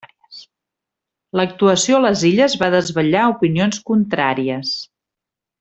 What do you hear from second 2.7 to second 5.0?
desvetllar opinions contràries.